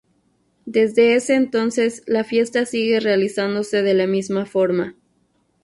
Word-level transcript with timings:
Desde 0.65 1.13
ese 1.13 1.35
entonces 1.35 2.01
la 2.07 2.23
fiesta 2.23 2.65
sigue 2.65 2.99
realizándose 2.99 3.83
de 3.83 3.93
la 3.93 4.07
misma 4.07 4.47
forma. 4.47 4.95